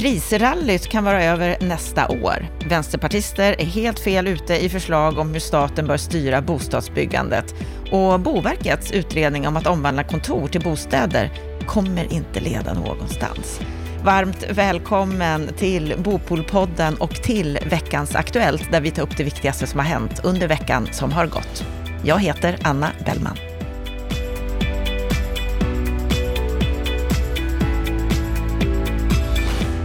Prisrallyt 0.00 0.88
kan 0.88 1.04
vara 1.04 1.24
över 1.24 1.56
nästa 1.60 2.08
år. 2.08 2.48
Vänsterpartister 2.68 3.60
är 3.60 3.64
helt 3.64 3.98
fel 3.98 4.26
ute 4.26 4.64
i 4.64 4.68
förslag 4.68 5.18
om 5.18 5.32
hur 5.32 5.40
staten 5.40 5.86
bör 5.86 5.96
styra 5.96 6.42
bostadsbyggandet. 6.42 7.54
Och 7.92 8.20
Boverkets 8.20 8.92
utredning 8.92 9.48
om 9.48 9.56
att 9.56 9.66
omvandla 9.66 10.04
kontor 10.04 10.48
till 10.48 10.60
bostäder 10.60 11.30
kommer 11.66 12.12
inte 12.12 12.40
leda 12.40 12.74
någonstans. 12.74 13.60
Varmt 14.04 14.46
välkommen 14.50 15.48
till 15.56 15.94
Bopolpodden 15.98 16.96
och 16.96 17.14
till 17.14 17.58
veckans 17.70 18.14
Aktuellt 18.14 18.70
där 18.70 18.80
vi 18.80 18.90
tar 18.90 19.02
upp 19.02 19.16
det 19.16 19.24
viktigaste 19.24 19.66
som 19.66 19.80
har 19.80 19.86
hänt 19.86 20.20
under 20.24 20.48
veckan 20.48 20.88
som 20.92 21.12
har 21.12 21.26
gått. 21.26 21.64
Jag 22.04 22.18
heter 22.18 22.58
Anna 22.62 22.90
Bellman. 23.06 23.49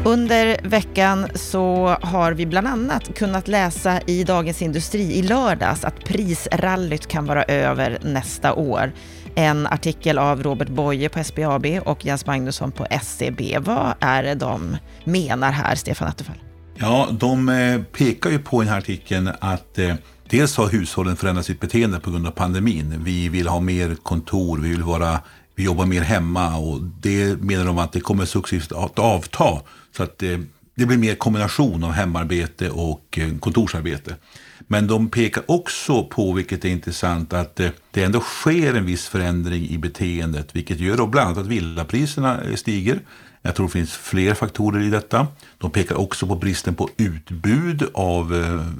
Under 0.05 0.57
veckan 0.63 1.27
så 1.35 1.97
har 2.01 2.31
vi 2.31 2.45
bland 2.45 2.67
annat 2.67 3.15
kunnat 3.15 3.47
läsa 3.47 4.01
i 4.01 4.23
Dagens 4.23 4.61
Industri 4.61 5.01
i 5.01 5.21
lördags 5.21 5.83
att 5.83 6.03
prisrallyt 6.03 7.07
kan 7.07 7.25
vara 7.25 7.43
över 7.43 7.99
nästa 8.01 8.53
år. 8.53 8.91
En 9.35 9.67
artikel 9.67 10.17
av 10.17 10.43
Robert 10.43 10.69
Boye 10.69 11.09
på 11.09 11.23
SBAB 11.23 11.65
och 11.85 12.05
Jens 12.05 12.25
Magnusson 12.25 12.71
på 12.71 12.85
SCB. 12.89 13.57
Vad 13.59 13.93
är 13.99 14.23
det 14.23 14.35
de 14.35 14.77
menar 15.03 15.51
här, 15.51 15.75
Stefan 15.75 16.07
Attefall? 16.07 16.37
Ja, 16.75 17.09
de 17.11 17.49
eh, 17.49 17.81
pekar 17.81 18.29
ju 18.29 18.39
på 18.39 18.61
i 18.61 18.65
den 18.65 18.73
här 18.73 18.79
artikeln 18.79 19.31
att 19.39 19.77
eh, 19.77 19.95
dels 20.29 20.57
har 20.57 20.67
hushållen 20.69 21.15
förändrat 21.15 21.45
sitt 21.45 21.59
beteende 21.59 21.99
på 21.99 22.11
grund 22.11 22.27
av 22.27 22.31
pandemin. 22.31 23.03
Vi 23.03 23.29
vill 23.29 23.47
ha 23.47 23.59
mer 23.59 23.95
kontor, 23.95 24.57
vi 24.57 24.69
vill 24.69 24.83
vara 24.83 25.19
vi 25.55 25.63
jobbar 25.63 25.85
mer 25.85 26.01
hemma 26.01 26.57
och 26.57 26.81
det 26.81 27.41
menar 27.41 27.65
de 27.65 27.77
att 27.77 27.91
det 27.91 27.99
kommer 27.99 28.25
successivt 28.25 28.71
att 28.71 28.99
avta. 28.99 29.61
Så 29.97 30.03
att 30.03 30.17
det, 30.17 30.41
det 30.75 30.85
blir 30.85 30.97
mer 30.97 31.15
kombination 31.15 31.83
av 31.83 31.91
hemarbete 31.91 32.69
och 32.69 33.17
eh, 33.17 33.37
kontorsarbete. 33.37 34.15
Men 34.67 34.87
de 34.87 35.09
pekar 35.09 35.43
också 35.47 36.03
på, 36.03 36.33
vilket 36.33 36.65
är 36.65 36.69
intressant, 36.69 37.33
att 37.33 37.59
eh, 37.59 37.69
det 37.91 38.03
ändå 38.03 38.19
sker 38.19 38.73
en 38.73 38.85
viss 38.85 39.07
förändring 39.07 39.69
i 39.69 39.77
beteendet, 39.77 40.55
vilket 40.55 40.79
gör 40.79 40.97
då 40.97 41.07
bland 41.07 41.27
annat 41.27 41.37
att 41.37 41.47
villapriserna 41.47 42.39
stiger. 42.55 42.99
Jag 43.41 43.55
tror 43.55 43.65
det 43.65 43.71
finns 43.71 43.93
fler 43.93 44.33
faktorer 44.33 44.83
i 44.83 44.89
detta. 44.89 45.27
De 45.57 45.71
pekar 45.71 45.95
också 45.95 46.27
på 46.27 46.35
bristen 46.35 46.75
på 46.75 46.89
utbud 46.97 47.89
av 47.93 48.33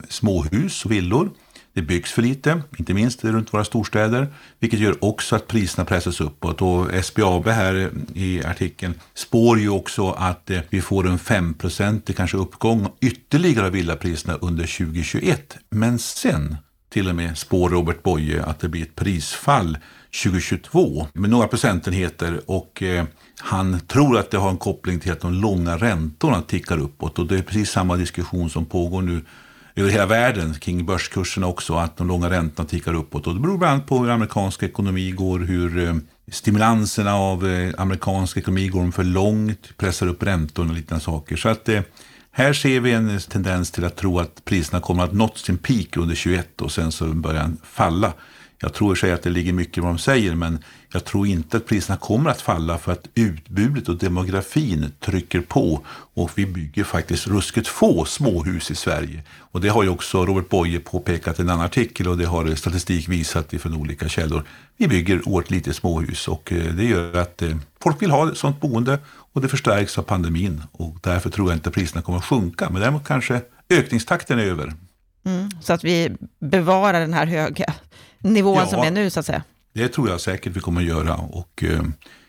småhus 0.10 0.86
och 0.86 0.92
villor. 0.92 1.30
Det 1.76 1.82
byggs 1.82 2.12
för 2.12 2.22
lite, 2.22 2.62
inte 2.78 2.94
minst 2.94 3.24
runt 3.24 3.54
våra 3.54 3.64
storstäder, 3.64 4.28
vilket 4.60 4.80
gör 4.80 5.04
också 5.04 5.36
att 5.36 5.48
priserna 5.48 5.86
pressas 5.86 6.22
uppåt. 6.22 6.62
Och 6.62 7.06
SBAB 7.06 7.48
här 7.48 7.92
i 8.14 8.44
artikeln 8.46 8.94
spår 9.14 9.60
ju 9.60 9.70
också 9.70 10.12
att 10.12 10.50
eh, 10.50 10.60
vi 10.70 10.82
får 10.82 11.08
en 11.08 11.20
5% 11.20 12.14
kanske 12.14 12.38
uppgång 12.38 12.88
ytterligare 13.02 13.66
av 13.66 13.72
villapriserna 13.72 14.34
under 14.34 14.78
2021. 14.78 15.58
Men 15.70 16.00
sen 16.00 16.58
till 16.90 17.10
och 17.10 17.16
med 17.16 17.38
spår 17.38 17.70
Robert 17.70 18.04
Boye 18.04 18.44
att 18.44 18.60
det 18.60 18.70
blir 18.70 18.82
ett 18.82 18.96
prisfall 18.96 19.78
2022 20.24 21.08
med 21.14 21.30
några 21.30 21.48
procentenheter 21.48 22.42
och 22.46 22.84
eh, 22.84 23.06
han 23.40 23.80
tror 23.80 24.18
att 24.18 24.32
det 24.32 24.38
har 24.38 24.50
en 24.50 24.58
koppling 24.58 25.00
till 25.00 25.12
att 25.12 25.22
de 25.22 25.34
långa 25.34 25.78
räntorna 25.78 26.42
tickar 26.42 26.78
uppåt 26.78 27.20
och 27.20 27.28
det 27.28 27.38
är 27.38 27.42
precis 27.42 27.70
samma 27.70 27.96
diskussion 27.96 28.50
som 28.50 28.66
pågår 28.66 29.02
nu 29.02 29.22
över 29.76 29.90
hela 29.90 30.06
världen 30.06 30.54
kring 30.54 30.86
börskurserna 30.86 31.48
också, 31.48 31.76
att 31.76 31.98
de 31.98 32.08
långa 32.08 32.30
räntorna 32.30 32.70
tickar 32.70 32.94
uppåt. 32.94 33.28
Och 33.28 33.34
det 33.34 33.40
beror 33.40 33.58
bland 33.58 33.74
annat 33.74 33.88
på 33.88 33.98
hur 33.98 34.10
amerikansk 34.10 34.64
ekonomi 34.64 35.12
går, 35.12 35.40
hur 35.40 35.88
eh, 35.88 35.96
stimulanserna 36.32 37.16
av 37.16 37.48
eh, 37.48 37.74
amerikansk 37.78 38.38
ekonomi 38.38 38.68
går 38.68 38.92
för 38.92 39.04
långt, 39.04 39.78
pressar 39.78 40.08
upp 40.08 40.24
räntorna 40.24 40.70
och 40.70 40.76
liknande 40.76 41.04
saker. 41.04 41.36
Så 41.36 41.50
att 41.50 41.70
eh, 41.70 41.82
här 42.32 42.54
ser 42.54 42.80
vi 42.80 42.92
en 42.92 43.20
tendens 43.20 43.72
till 43.72 43.86
att 43.86 43.96
tro 43.96 44.20
att 44.20 44.46
priserna 44.46 44.82
kommer 44.82 45.04
att 45.04 45.14
nått 45.14 45.38
sin 45.38 45.58
peak 45.58 45.98
under 45.98 46.16
21 46.16 46.62
och 46.62 46.72
sen 46.72 46.92
så 46.92 47.06
börjar 47.06 47.42
den 47.42 47.58
falla. 47.64 48.14
Jag 48.60 48.74
tror 48.74 48.94
i 48.94 49.00
sig 49.00 49.12
att 49.12 49.24
det 49.24 49.30
ligger 49.30 49.54
mycket 49.54 49.78
i 49.78 49.82
vad 49.82 49.90
de 49.90 49.98
säger, 49.98 50.36
men 50.36 50.60
jag 50.94 51.06
tror 51.06 51.28
inte 51.28 51.58
att 51.58 51.66
priserna 51.66 51.98
kommer 51.98 52.30
att 52.30 52.42
falla 52.42 52.78
för 52.78 52.92
att 52.92 53.08
utbudet 53.16 53.90
och 53.90 53.98
demografin 53.98 54.92
trycker 55.00 55.42
på 55.42 55.86
och 56.14 56.32
vi 56.36 56.46
bygger 56.46 56.84
faktiskt 56.84 57.28
ruskigt 57.28 57.68
få 57.68 58.06
småhus 58.06 58.72
i 58.72 58.76
Sverige. 58.76 59.24
Och 59.40 59.62
det 59.62 59.70
har 59.70 59.84
ju 59.84 59.90
också 59.90 60.26
Robert 60.26 60.50
Boye 60.50 60.80
påpekat 60.80 61.40
i 61.40 61.42
en 61.42 61.50
annan 61.50 61.66
artikel 61.66 62.08
och 62.08 62.18
det 62.18 62.26
har 62.26 62.56
statistik 62.56 63.10
visat 63.10 63.54
från 63.60 63.76
olika 63.76 64.10
källor. 64.10 64.44
Vi 64.78 64.88
bygger 64.88 65.28
oerhört 65.30 65.52
lite 65.52 65.74
småhus 65.74 66.28
och 66.28 66.54
eh, 66.54 66.74
det 66.74 66.84
gör 66.84 67.14
att 67.18 67.42
eh, 67.42 67.58
folk 67.84 68.02
vill 68.02 68.12
ha 68.12 68.32
ett 68.32 68.38
sådant 68.38 68.62
boende 68.62 69.00
och 69.08 69.42
det 69.42 69.48
förstärks 69.48 69.98
av 69.98 70.04
pandemin 70.04 70.64
och 70.72 70.98
därför 71.02 71.30
tror 71.30 71.50
jag 71.50 71.56
inte 71.56 71.70
att 71.70 71.76
priserna 71.76 72.02
kommer 72.02 72.18
att 72.18 72.26
sjunka. 72.26 72.70
Men 72.70 72.82
däremot 72.82 73.08
kanske 73.08 73.42
ökningstakten 73.70 74.40
är 74.40 74.44
över. 74.44 74.74
Mm, 75.26 75.50
så 75.62 75.74
att 75.74 75.84
vi 75.84 76.16
bevarar 76.40 77.00
den 77.00 77.14
här 77.14 77.26
höga 77.26 77.74
nivån 78.20 78.58
ja, 78.58 78.68
som 78.68 78.80
är 78.80 78.92
nu 78.92 79.10
så 79.10 79.20
att 79.20 79.26
säga? 79.26 79.44
Det 79.74 79.88
tror 79.88 80.10
jag 80.10 80.22
säkert 80.22 80.56
vi 80.56 80.60
kommer 80.60 80.82
att 80.82 80.88
göra. 80.88 81.16
Och 81.16 81.64
eh, 81.64 81.82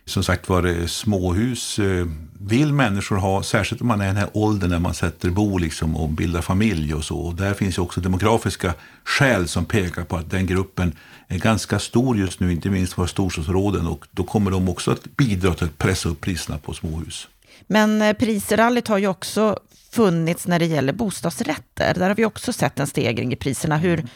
som 0.05 0.23
sagt 0.23 0.49
var, 0.49 0.63
det 0.63 0.89
småhus 0.89 1.79
eh, 1.79 2.07
vill 2.41 2.73
människor 2.73 3.17
ha, 3.17 3.43
särskilt 3.43 3.81
om 3.81 3.89
man 3.89 4.01
är 4.01 4.05
i 4.05 4.09
den 4.09 4.17
här 4.17 4.29
åldern 4.33 4.71
när 4.71 4.79
man 4.79 4.95
sätter 4.95 5.31
bo 5.31 5.59
liksom, 5.59 5.97
och 5.97 6.09
bildar 6.09 6.41
familj 6.41 6.95
och 6.95 7.05
så. 7.05 7.19
Och 7.19 7.35
där 7.35 7.55
finns 7.55 7.79
ju 7.79 7.83
också 7.83 8.01
demografiska 8.01 8.75
skäl 9.05 9.49
som 9.49 9.65
pekar 9.65 10.05
på 10.05 10.17
att 10.17 10.31
den 10.31 10.47
gruppen 10.47 10.93
är 11.29 11.39
ganska 11.39 11.79
stor 11.79 12.19
just 12.19 12.41
nu, 12.41 12.53
inte 12.53 12.71
minst 12.71 12.99
våra 12.99 13.07
storstadsområden. 13.07 13.87
Och 13.87 14.07
då 14.11 14.25
kommer 14.25 14.51
de 14.51 14.69
också 14.69 14.91
att 14.91 15.17
bidra 15.17 15.55
till 15.55 15.65
att 15.65 15.79
pressa 15.79 16.09
upp 16.09 16.21
priserna 16.21 16.59
på 16.59 16.75
småhus. 16.75 17.29
Men 17.67 18.03
eh, 18.03 18.13
prisrallyt 18.13 18.89
har 18.89 18.99
ju 18.99 19.07
också 19.07 19.59
funnits 19.91 20.47
när 20.47 20.59
det 20.59 20.67
gäller 20.67 20.93
bostadsrätter. 20.93 21.95
Där 21.95 22.09
har 22.09 22.15
vi 22.15 22.25
också 22.25 22.53
sett 22.53 22.81
en 22.81 22.87
stegring 22.87 23.33
i 23.33 23.37
priserna. 23.37 23.77
Hur, 23.77 24.07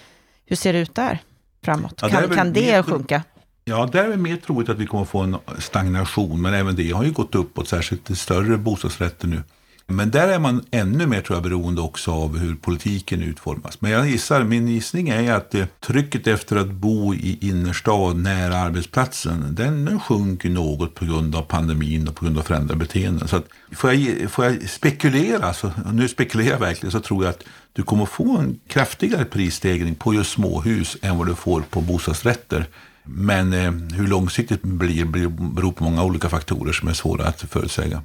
hur 0.47 0.57
ser 0.57 0.73
det 0.73 0.79
ut 0.79 0.95
där? 0.95 1.19
Framåt? 1.65 1.99
Ja, 2.03 2.09
kan, 2.09 2.29
kan 2.29 2.53
det 2.53 2.61
mer, 2.61 2.83
sjunka? 2.83 3.23
Ja, 3.65 3.89
där 3.93 4.05
är 4.05 4.09
det 4.09 4.17
mer 4.17 4.37
troligt 4.37 4.69
att 4.69 4.79
vi 4.79 4.87
kommer 4.87 5.05
få 5.05 5.19
en 5.21 5.37
stagnation. 5.59 6.43
Men 6.43 6.55
även 6.55 6.77
det 6.77 6.91
har 6.91 7.05
ju 7.05 7.13
gått 7.13 7.35
uppåt, 7.35 7.69
särskilt 7.69 8.11
i 8.11 8.17
större 8.17 8.57
bostadsrätter 8.57 9.29
nu. 9.29 9.43
Men 9.91 10.11
där 10.11 10.29
är 10.29 10.39
man 10.39 10.65
ännu 10.71 11.07
mer 11.07 11.21
tror 11.21 11.37
jag, 11.37 11.43
beroende 11.43 11.81
också 11.81 12.13
av 12.13 12.39
hur 12.39 12.55
politiken 12.55 13.23
utformas. 13.23 13.81
Men 13.81 13.91
jag 13.91 14.09
gissar, 14.09 14.45
min 14.45 14.69
gissning 14.69 15.09
är 15.09 15.33
att 15.33 15.55
eh, 15.55 15.67
trycket 15.81 16.27
efter 16.27 16.57
att 16.57 16.71
bo 16.71 17.15
i 17.15 17.39
innerstad 17.41 18.17
nära 18.17 18.57
arbetsplatsen, 18.57 19.55
den 19.55 20.01
sjunker 20.01 20.51
något 20.51 20.95
på 20.95 21.05
grund 21.05 21.35
av 21.35 21.43
pandemin 21.43 22.09
och 22.09 22.15
på 22.15 22.25
grund 22.25 22.39
av 22.39 22.43
förändrade 22.43 22.79
beteenden. 22.79 23.29
Så 23.29 23.37
att, 23.37 23.47
får, 23.73 23.93
jag, 23.93 24.31
får 24.31 24.45
jag 24.45 24.69
spekulera, 24.69 25.53
så, 25.55 25.73
nu 25.93 26.09
spekulerar 26.09 26.51
jag 26.51 26.59
verkligen, 26.59 26.93
så 26.93 27.01
tror 27.01 27.25
jag 27.25 27.31
att 27.31 27.45
du 27.73 27.83
kommer 27.83 28.07
få 28.07 28.37
en 28.37 28.59
kraftigare 28.69 29.25
prisstegring 29.25 29.95
på 29.95 30.15
just 30.15 30.31
småhus 30.31 30.97
än 31.03 31.19
vad 31.19 31.27
du 31.27 31.35
får 31.35 31.61
på 31.61 31.81
bostadsrätter. 31.81 32.67
Men 33.05 33.53
eh, 33.53 33.97
hur 33.97 34.07
långsiktigt 34.07 34.63
det 34.63 34.69
blir 34.69 35.05
beror 35.05 35.73
på 35.73 35.85
många 35.85 36.05
olika 36.05 36.29
faktorer 36.29 36.73
som 36.73 36.89
är 36.89 36.93
svåra 36.93 37.27
att 37.27 37.41
förutsäga. 37.41 38.03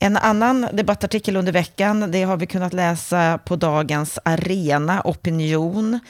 En 0.00 0.16
annan 0.16 0.66
debattartikel 0.72 1.36
under 1.36 1.52
veckan, 1.52 2.10
det 2.10 2.22
har 2.22 2.36
vi 2.36 2.46
kunnat 2.46 2.72
läsa 2.72 3.38
på 3.38 3.56
dagens 3.56 4.18
Arena 4.22 5.02
Opinion. 5.04 6.00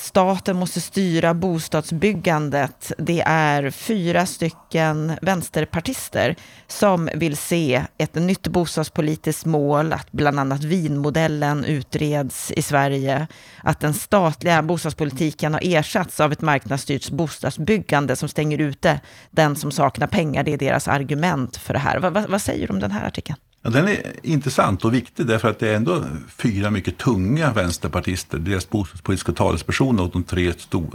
Staten 0.00 0.56
måste 0.56 0.80
styra 0.80 1.34
bostadsbyggandet. 1.34 2.92
Det 2.98 3.22
är 3.26 3.70
fyra 3.70 4.26
stycken 4.26 5.12
vänsterpartister 5.22 6.36
som 6.66 7.10
vill 7.14 7.36
se 7.36 7.84
ett 7.98 8.14
nytt 8.14 8.48
bostadspolitiskt 8.48 9.44
mål, 9.44 9.92
att 9.92 10.12
bland 10.12 10.40
annat 10.40 10.64
vinmodellen 10.64 11.64
utreds 11.64 12.50
i 12.50 12.62
Sverige, 12.62 13.26
att 13.62 13.80
den 13.80 13.94
statliga 13.94 14.62
bostadspolitiken 14.62 15.52
har 15.52 15.60
ersatts 15.64 16.20
av 16.20 16.32
ett 16.32 16.40
marknadsstyrt 16.40 17.10
bostadsbyggande 17.10 18.16
som 18.16 18.28
stänger 18.28 18.58
ute 18.58 19.00
den 19.30 19.56
som 19.56 19.72
saknar 19.72 20.06
pengar. 20.06 20.42
Det 20.44 20.52
är 20.52 20.58
deras 20.58 20.88
argument 20.88 21.56
för 21.56 21.74
det 21.74 21.80
här. 21.80 21.98
vad, 21.98 22.30
vad 22.30 22.42
säger 22.42 22.66
du 22.66 22.72
om 22.72 22.80
den 22.80 22.90
här 22.90 23.06
artikeln? 23.06 23.38
Ja, 23.62 23.70
den 23.70 23.88
är 23.88 24.12
intressant 24.22 24.84
och 24.84 24.94
viktig 24.94 25.26
därför 25.26 25.50
att 25.50 25.58
det 25.58 25.68
är 25.68 25.74
ändå 25.74 26.04
fyra 26.28 26.70
mycket 26.70 26.98
tunga 26.98 27.52
vänsterpartister, 27.52 28.38
deras 28.38 28.70
bostadspolitiska 28.70 29.32
talespersoner 29.32 30.02
och 30.02 30.10
de 30.10 30.24
tre 30.24 30.52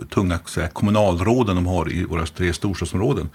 tunga 0.10 0.40
här, 0.56 0.68
kommunalråden 0.68 1.56
de 1.56 1.66
har 1.66 1.92
i 1.92 2.04
våra 2.04 2.26
tre 2.26 2.54
storstadsområden. 2.54 3.30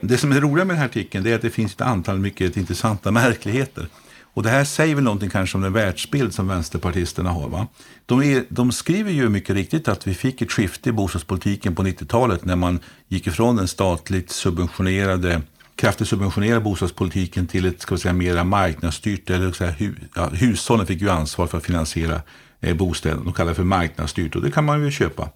Det 0.00 0.18
som 0.18 0.32
är 0.32 0.40
roligt 0.40 0.66
med 0.66 0.76
den 0.76 0.80
här 0.80 0.84
artikeln 0.84 1.26
är 1.26 1.34
att 1.34 1.42
det 1.42 1.50
finns 1.50 1.74
ett 1.74 1.80
antal 1.80 2.18
mycket 2.18 2.56
intressanta 2.56 3.10
märkligheter. 3.10 3.88
Och 4.34 4.42
det 4.42 4.50
här 4.50 4.64
säger 4.64 4.94
väl 4.94 5.04
någonting 5.04 5.30
kanske 5.30 5.56
om 5.56 5.62
den 5.62 5.72
världsbild 5.72 6.34
som 6.34 6.48
vänsterpartisterna 6.48 7.30
har. 7.30 7.48
Va? 7.48 7.66
De, 8.06 8.22
är, 8.22 8.44
de 8.48 8.72
skriver 8.72 9.10
ju 9.10 9.28
mycket 9.28 9.56
riktigt 9.56 9.88
att 9.88 10.06
vi 10.06 10.14
fick 10.14 10.42
ett 10.42 10.52
skifte 10.52 10.88
i 10.88 10.92
bostadspolitiken 10.92 11.74
på 11.74 11.82
90-talet 11.82 12.44
när 12.44 12.56
man 12.56 12.80
gick 13.08 13.26
ifrån 13.26 13.56
den 13.56 13.68
statligt 13.68 14.30
subventionerade 14.30 15.42
kraftigt 15.78 16.08
subventionera 16.08 16.60
bostadspolitiken 16.60 17.46
till 17.46 17.66
ett 17.66 17.80
ska 17.80 17.94
vi 17.94 18.00
säga, 18.00 18.14
mera 18.14 18.44
marknadsstyrt, 18.44 19.30
eller 19.30 19.52
så 19.52 19.64
här, 19.64 19.72
hu, 19.72 19.94
ja, 20.14 20.28
hushållen 20.28 20.86
fick 20.86 21.00
ju 21.00 21.10
ansvar 21.10 21.46
för 21.46 21.58
att 21.58 21.64
finansiera 21.64 22.20
eh, 22.60 22.76
bostäder. 22.76 23.16
De 23.24 23.32
kallar 23.32 23.48
det 23.48 23.54
för 23.54 23.64
marknadsstyrt 23.64 24.36
och 24.36 24.42
det 24.42 24.50
kan 24.50 24.64
man 24.64 24.84
ju 24.84 24.90
köpa. 24.90 25.28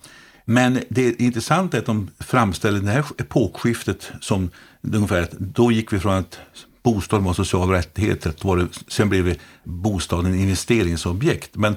Men 0.45 0.81
det 0.89 1.21
intressanta 1.21 1.77
är 1.77 1.81
att 1.81 1.87
de 1.87 2.11
framställer 2.19 2.81
det 2.81 2.91
här 2.91 3.05
epokskiftet 3.19 4.13
som 4.21 4.51
ungefär 4.83 5.23
att 5.23 5.33
då 5.33 5.73
gick 5.73 5.93
vi 5.93 5.99
från 5.99 6.15
att 6.15 6.41
bostaden 6.83 7.25
var 7.25 7.33
social 7.33 7.71
rättighet. 7.71 8.45
Var 8.45 8.57
det, 8.57 8.67
sen 8.89 9.09
blev 9.09 9.37
bostaden 9.65 10.35
investeringsobjekt. 10.35 11.57
Men 11.57 11.77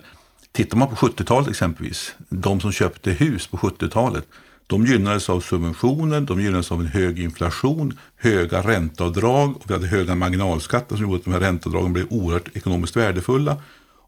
tittar 0.51 0.77
man 0.77 0.88
på 0.88 0.95
70-talet 0.95 1.50
exempelvis, 1.50 2.15
de 2.29 2.62
som 2.62 2.71
köpte 2.71 3.12
hus 3.12 3.47
på 3.47 3.57
70-talet, 3.57 4.27
de 4.67 4.85
gynnades 4.85 5.29
av 5.29 5.39
subventioner, 5.39 6.21
de 6.21 6.41
gynnades 6.41 6.71
av 6.71 6.79
en 6.81 6.88
hög 6.88 7.19
inflation, 7.19 7.97
höga 8.15 8.62
ränteavdrag 8.62 9.56
och 9.57 9.69
vi 9.69 9.73
hade 9.73 9.88
höga 9.88 10.15
marginalskatter 10.15 10.95
som 10.95 11.06
gjorde 11.06 11.17
att 11.17 11.23
de 11.23 11.33
här 11.33 11.39
ränteavdragen 11.39 11.94
blev 11.94 12.07
oerhört 12.09 12.56
ekonomiskt 12.56 12.95
värdefulla. 12.95 13.62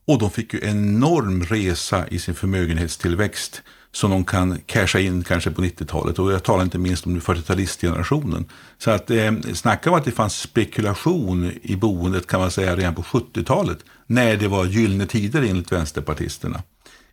Och 0.05 0.19
de 0.19 0.31
fick 0.31 0.53
ju 0.53 0.59
enorm 0.63 1.43
resa 1.43 2.07
i 2.07 2.19
sin 2.19 2.35
förmögenhetstillväxt 2.35 3.61
som 3.91 4.11
de 4.11 4.25
kan 4.25 4.59
casha 4.65 4.99
in 4.99 5.23
kanske 5.23 5.51
på 5.51 5.61
90-talet. 5.61 6.19
Och 6.19 6.31
jag 6.31 6.43
talar 6.43 6.63
inte 6.63 6.77
minst 6.77 7.05
om 7.05 7.21
40-talistgenerationen. 7.21 8.45
Så 8.77 8.91
att 8.91 9.11
eh, 9.11 9.31
snacka 9.53 9.89
om 9.89 9.97
att 9.97 10.05
det 10.05 10.11
fanns 10.11 10.39
spekulation 10.39 11.51
i 11.61 11.75
boendet 11.75 12.27
kan 12.27 12.39
man 12.39 12.51
säga 12.51 12.75
redan 12.75 12.95
på 12.95 13.01
70-talet. 13.01 13.77
När 14.07 14.37
det 14.37 14.47
var 14.47 14.65
gyllene 14.65 15.05
tider 15.05 15.41
enligt 15.41 15.71
vänsterpartisterna. 15.71 16.63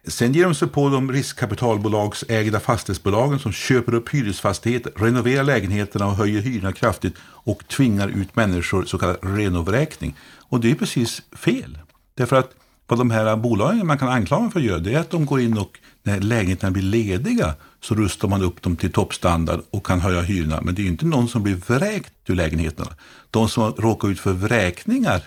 Sen 0.06 0.32
ger 0.32 0.44
de 0.44 0.54
sig 0.54 0.68
på 0.68 0.88
de 0.88 1.12
riskkapitalbolagsägda 1.12 2.60
fastighetsbolagen 2.60 3.38
som 3.38 3.52
köper 3.52 3.94
upp 3.94 4.08
hyresfastigheter, 4.08 4.92
renoverar 4.96 5.44
lägenheterna 5.44 6.06
och 6.06 6.16
höjer 6.16 6.40
hyrorna 6.40 6.72
kraftigt 6.72 7.14
och 7.20 7.68
tvingar 7.68 8.08
ut 8.08 8.36
människor 8.36 8.84
så 8.84 8.98
kallad 8.98 9.18
renovräkning. 9.22 10.14
Och 10.48 10.60
det 10.60 10.70
är 10.70 10.74
precis 10.74 11.22
fel. 11.36 11.78
Därför 12.14 12.36
att 12.36 12.50
vad 12.86 12.98
de 12.98 13.10
här 13.10 13.36
bolagen 13.36 13.86
man 13.86 13.98
kan 13.98 14.08
anklaga 14.08 14.50
för 14.50 14.60
att 14.60 14.66
göra 14.66 14.78
det 14.78 14.94
är 14.94 14.98
att 14.98 15.10
de 15.10 15.26
går 15.26 15.40
in 15.40 15.58
och 15.58 15.78
när 16.02 16.20
lägenheterna 16.20 16.70
blir 16.70 16.82
lediga 16.82 17.54
så 17.80 17.94
rustar 17.94 18.28
man 18.28 18.42
upp 18.42 18.62
dem 18.62 18.76
till 18.76 18.92
toppstandard 18.92 19.60
och 19.70 19.86
kan 19.86 20.00
höja 20.00 20.20
hyrorna. 20.20 20.60
Men 20.62 20.74
det 20.74 20.82
är 20.82 20.86
inte 20.86 21.06
någon 21.06 21.28
som 21.28 21.42
blir 21.42 21.54
vräkt 21.54 22.12
ur 22.26 22.34
lägenheterna. 22.34 22.90
De 23.30 23.48
som 23.48 23.72
råkar 23.72 24.08
ut 24.08 24.20
för 24.20 24.32
vräkningar 24.32 25.22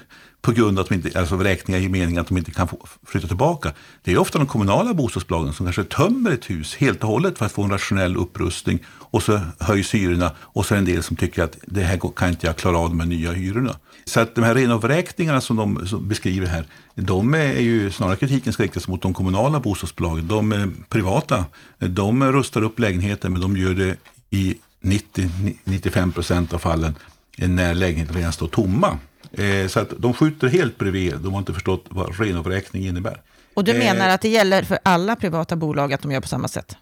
på 0.48 0.54
grund 0.54 0.80
av 0.80 0.84
att 0.84 0.90
de 0.90 0.96
inte, 0.96 1.20
alltså 1.20 1.36
vräkningar 1.36 1.80
i 1.82 1.90
meningen 1.90 2.22
att 2.22 2.28
de 2.28 2.38
inte 2.38 2.52
kan 2.52 2.68
flytta 3.06 3.28
tillbaka. 3.28 3.74
Det 4.04 4.12
är 4.12 4.18
ofta 4.18 4.38
de 4.38 4.48
kommunala 4.48 4.94
bostadsbolagen 4.94 5.54
som 5.54 5.66
kanske 5.66 5.84
tömmer 5.84 6.32
ett 6.32 6.50
hus 6.50 6.76
helt 6.76 7.04
och 7.04 7.10
hållet 7.10 7.38
för 7.38 7.46
att 7.46 7.52
få 7.52 7.64
en 7.64 7.72
rationell 7.72 8.18
upprustning 8.18 8.80
och 8.88 9.24
så 9.24 9.40
höjs 9.60 9.94
hyrorna 9.94 10.32
och 10.40 10.66
så 10.66 10.74
är 10.74 10.76
det 10.76 10.82
en 10.82 10.86
del 10.86 11.04
som 11.04 11.16
tycker 11.16 11.44
att 11.44 11.58
det 11.66 11.84
här 11.84 12.00
kan 12.16 12.30
inte 12.30 12.48
jag 12.48 12.56
klara 12.56 12.78
av 12.78 12.90
de 12.90 13.00
här 13.00 13.08
nya 13.08 13.32
hyrorna. 13.32 13.76
Så 14.06 14.20
att 14.20 14.36
de 14.36 14.44
här 14.44 14.56
renovräkningarna 14.56 15.42
som 15.42 15.56
de 15.56 15.88
som 15.88 16.08
beskriver 16.08 16.48
här, 16.48 16.66
de 16.96 17.34
är 17.34 17.60
ju 17.60 17.92
snarare 17.92 18.16
kritiken 18.16 18.54
ska 18.54 18.64
riktas 18.64 18.88
mot 18.88 19.02
de 19.02 19.14
kommunala 19.14 19.60
bostadsbolagen. 19.60 20.28
De 20.28 20.52
eh, 20.52 20.66
privata, 20.90 21.46
de 21.80 22.32
rustar 22.32 22.62
upp 22.62 22.80
lägenheter 22.80 23.30
men 23.30 23.42
de 23.42 23.58
gör 23.58 23.74
det 23.74 23.96
i 24.30 24.56
90-95 24.84 26.12
procent 26.12 26.54
av 26.54 26.60
fallen 26.60 26.96
när 27.38 27.74
lägenheterna 27.74 28.20
redan 28.20 28.34
står 28.34 28.48
tomma. 28.48 28.98
Eh, 29.38 29.68
så 29.68 29.80
att 29.80 29.94
de 29.98 30.14
skjuter 30.14 30.48
helt 30.48 30.78
bredvid. 30.78 31.16
De 31.20 31.34
har 31.34 31.40
inte 31.40 31.54
förstått 31.54 31.86
vad 31.90 32.20
renovräkning 32.20 32.88
innebär. 32.88 33.22
Och 33.54 33.64
du 33.64 33.74
menar 33.74 34.08
eh, 34.08 34.14
att 34.14 34.22
det 34.22 34.30
gäller 34.30 34.64
för 34.64 34.80
alla 34.84 35.16
privata 35.16 35.56
bolag 35.56 35.94
att 35.94 36.02
de 36.02 36.12
gör 36.12 36.22
på 36.22 36.28
samma 36.28 36.48
sätt? 36.48 36.76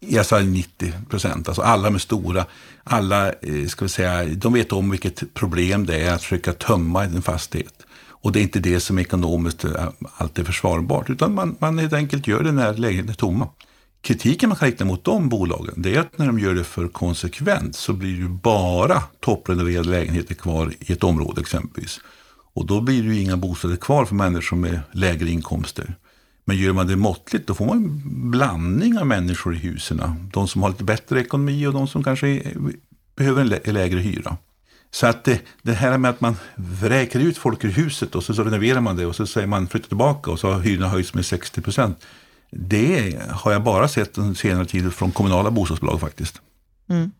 Jag 0.00 0.26
sa 0.26 0.40
90 0.40 0.92
procent, 1.10 1.48
alltså 1.48 1.62
alla 1.62 1.90
med 1.90 2.00
stora, 2.00 2.44
alla 2.84 3.28
eh, 3.28 3.66
ska 3.68 3.84
vi 3.84 3.88
säga, 3.88 4.24
de 4.24 4.52
vet 4.52 4.72
om 4.72 4.90
vilket 4.90 5.34
problem 5.34 5.86
det 5.86 6.00
är 6.00 6.14
att 6.14 6.22
försöka 6.22 6.52
tömma 6.52 7.04
en 7.04 7.22
fastighet. 7.22 7.74
Och 7.98 8.32
det 8.32 8.40
är 8.40 8.42
inte 8.42 8.60
det 8.60 8.80
som 8.80 8.98
ekonomiskt 8.98 9.64
alltid 10.16 10.42
är 10.42 10.46
försvarbart, 10.46 11.10
utan 11.10 11.34
man, 11.34 11.56
man 11.58 11.78
helt 11.78 11.92
enkelt 11.92 12.26
gör 12.26 12.42
det 12.42 12.52
när 12.52 12.74
lägenheten 12.74 13.14
tomma. 13.14 13.48
Kritiken 14.02 14.48
man 14.48 14.58
kan 14.58 14.68
rikta 14.68 14.84
mot 14.84 15.04
de 15.04 15.28
bolagen 15.28 15.74
det 15.76 15.94
är 15.96 16.00
att 16.00 16.18
när 16.18 16.26
de 16.26 16.38
gör 16.38 16.54
det 16.54 16.64
för 16.64 16.88
konsekvent 16.88 17.76
så 17.76 17.92
blir 17.92 18.12
det 18.12 18.22
ju 18.22 18.28
bara 18.28 19.02
topprenoverade 19.20 19.88
lägenheter 19.88 20.34
kvar 20.34 20.72
i 20.80 20.92
ett 20.92 21.04
område 21.04 21.40
exempelvis. 21.40 22.00
Och 22.54 22.66
då 22.66 22.80
blir 22.80 23.02
det 23.02 23.14
ju 23.14 23.20
inga 23.20 23.36
bostäder 23.36 23.76
kvar 23.76 24.04
för 24.04 24.14
människor 24.14 24.56
med 24.56 24.80
lägre 24.92 25.30
inkomster. 25.30 25.94
Men 26.44 26.56
gör 26.56 26.72
man 26.72 26.86
det 26.86 26.96
måttligt 26.96 27.46
då 27.46 27.54
får 27.54 27.66
man 27.66 27.76
en 27.76 28.30
blandning 28.30 28.98
av 28.98 29.06
människor 29.06 29.54
i 29.54 29.58
husen. 29.58 30.02
De 30.32 30.48
som 30.48 30.62
har 30.62 30.70
lite 30.70 30.84
bättre 30.84 31.20
ekonomi 31.20 31.66
och 31.66 31.72
de 31.72 31.88
som 31.88 32.04
kanske 32.04 32.42
behöver 33.16 33.60
en 33.64 33.74
lägre 33.74 34.00
hyra. 34.00 34.36
Så 34.90 35.06
att 35.06 35.24
det, 35.24 35.40
det, 35.62 35.72
här 35.72 35.98
med 35.98 36.10
att 36.10 36.20
man 36.20 36.36
vräker 36.54 37.20
ut 37.20 37.38
folk 37.38 37.64
ur 37.64 37.70
huset 37.70 38.14
och 38.14 38.24
så, 38.24 38.34
så 38.34 38.44
renoverar 38.44 38.80
man 38.80 38.96
det 38.96 39.06
och 39.06 39.16
så 39.16 39.26
säger 39.26 39.46
man 39.46 39.68
flytta 39.68 39.88
tillbaka 39.88 40.30
och 40.30 40.38
så 40.38 40.52
har 40.52 40.60
hyrorna 40.60 40.88
höjts 40.88 41.14
med 41.14 41.26
60 41.26 41.60
procent. 41.60 41.98
Det 42.56 43.18
har 43.30 43.52
jag 43.52 43.62
bara 43.62 43.88
sett 43.88 44.14
den 44.14 44.34
senare 44.34 44.66
tiden 44.66 44.90
från 44.90 45.12
kommunala 45.12 45.50
bostadsbolag 45.50 46.00
faktiskt. 46.00 46.40
Mm. 46.88 47.10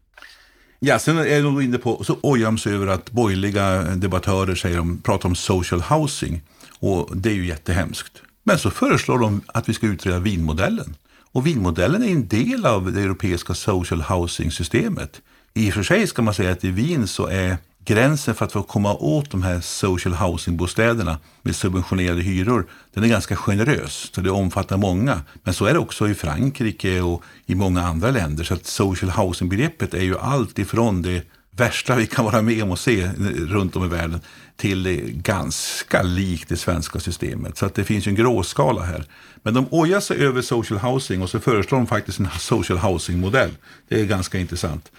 Ja, 0.80 0.98
sen 0.98 1.18
är 1.18 1.42
de 1.42 1.60
inne 1.60 1.78
på, 1.78 2.04
så 2.04 2.18
sig 2.58 2.74
över 2.74 2.86
att 2.86 3.10
borgerliga 3.10 3.82
debattörer 3.82 4.54
säger 4.54 4.76
de, 4.76 4.98
pratar 4.98 5.28
om 5.28 5.34
social 5.34 5.80
housing. 5.80 6.42
Och 6.78 7.16
det 7.16 7.30
är 7.30 7.34
ju 7.34 7.46
jättehemskt. 7.46 8.22
Men 8.42 8.58
så 8.58 8.70
föreslår 8.70 9.18
de 9.18 9.40
att 9.46 9.68
vi 9.68 9.74
ska 9.74 9.86
utreda 9.86 10.18
vinmodellen. 10.18 10.96
Och 11.32 11.46
vinmodellen 11.46 12.02
är 12.02 12.08
en 12.08 12.28
del 12.28 12.66
av 12.66 12.92
det 12.92 13.00
europeiska 13.00 13.54
social 13.54 14.02
housing-systemet. 14.02 15.20
I 15.54 15.70
och 15.70 15.74
för 15.74 15.82
sig 15.82 16.06
ska 16.06 16.22
man 16.22 16.34
säga 16.34 16.52
att 16.52 16.64
i 16.64 16.70
Wien 16.70 17.08
så 17.08 17.26
är 17.26 17.56
gränsen 17.84 18.34
för 18.34 18.44
att 18.44 18.52
få 18.52 18.62
komma 18.62 18.94
åt 18.94 19.30
de 19.30 19.42
här 19.42 19.60
social 19.60 20.14
housing-bostäderna 20.14 21.18
med 21.42 21.56
subventionerade 21.56 22.20
hyror, 22.20 22.66
den 22.94 23.04
är 23.04 23.08
ganska 23.08 23.36
generös. 23.36 24.10
Så 24.14 24.20
det 24.20 24.30
omfattar 24.30 24.76
många. 24.76 25.20
Men 25.42 25.54
så 25.54 25.64
är 25.64 25.72
det 25.72 25.78
också 25.78 26.08
i 26.08 26.14
Frankrike 26.14 27.00
och 27.00 27.22
i 27.46 27.54
många 27.54 27.82
andra 27.82 28.10
länder. 28.10 28.44
Så 28.44 28.54
att 28.54 28.66
social 28.66 29.10
housing-begreppet 29.10 29.94
är 29.94 30.02
ju 30.02 30.18
allt 30.18 30.58
ifrån 30.58 31.02
det 31.02 31.22
värsta 31.56 31.96
vi 31.96 32.06
kan 32.06 32.24
vara 32.24 32.42
med 32.42 32.62
om 32.62 32.70
och 32.70 32.78
se 32.78 33.10
runt 33.36 33.76
om 33.76 33.84
i 33.84 33.88
världen 33.88 34.20
till 34.56 35.10
ganska 35.14 36.02
likt 36.02 36.48
det 36.48 36.56
svenska 36.56 37.00
systemet. 37.00 37.56
Så 37.56 37.66
att 37.66 37.74
det 37.74 37.84
finns 37.84 38.06
ju 38.06 38.10
en 38.10 38.14
gråskala 38.14 38.82
här. 38.82 39.04
Men 39.42 39.54
de 39.54 39.66
ojar 39.70 40.00
sig 40.00 40.16
över 40.16 40.42
social 40.42 40.80
housing 40.80 41.22
och 41.22 41.30
så 41.30 41.40
föreslår 41.40 41.78
de 41.78 41.86
faktiskt 41.86 42.18
en 42.18 42.28
social 42.38 42.78
housing-modell. 42.78 43.50
Det 43.88 44.00
är 44.00 44.04
ganska 44.04 44.38
intressant. 44.38 44.90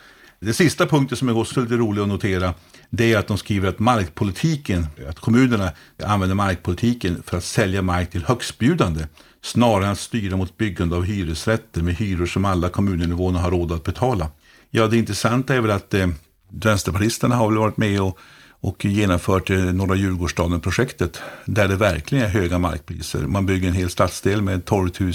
Det 0.45 0.53
sista 0.53 0.85
punkten 0.85 1.17
som 1.17 1.29
är 1.29 1.37
också 1.37 1.61
lite 1.61 1.75
rolig 1.75 2.01
att 2.01 2.07
notera 2.07 2.53
det 2.89 3.13
är 3.13 3.17
att 3.17 3.27
de 3.27 3.37
skriver 3.37 3.69
att 3.69 3.79
markpolitiken, 3.79 4.87
att 5.09 5.19
kommunerna 5.19 5.71
använder 6.03 6.35
markpolitiken 6.35 7.23
för 7.25 7.37
att 7.37 7.43
sälja 7.43 7.81
mark 7.81 8.11
till 8.11 8.25
högstbjudande 8.25 9.05
snarare 9.41 9.85
än 9.85 9.91
att 9.91 9.99
styra 9.99 10.37
mot 10.37 10.57
byggande 10.57 10.95
av 10.95 11.03
hyresrätter 11.03 11.81
med 11.81 11.95
hyror 11.95 12.25
som 12.25 12.45
alla 12.45 12.69
kommuninvånare 12.69 13.41
har 13.41 13.51
råd 13.51 13.71
att 13.71 13.83
betala. 13.83 14.27
Ja, 14.69 14.87
det 14.87 14.97
intressanta 14.97 15.55
är 15.55 15.61
väl 15.61 15.71
att 15.71 15.93
eh, 15.93 16.07
vänsterpartisterna 16.49 17.35
har 17.35 17.49
väl 17.49 17.57
varit 17.57 17.77
med 17.77 18.01
och, 18.01 18.19
och 18.49 18.85
genomfört 18.85 19.49
eh, 19.49 19.57
Norra 19.57 19.95
Djurgårdsstaden-projektet 19.95 21.21
där 21.45 21.67
det 21.67 21.75
verkligen 21.75 22.25
är 22.25 22.29
höga 22.29 22.59
markpriser. 22.59 23.19
Man 23.19 23.45
bygger 23.45 23.67
en 23.67 23.73
hel 23.73 23.89
stadsdel 23.89 24.41
med 24.41 24.65
12 24.65 24.89
000 24.99 25.13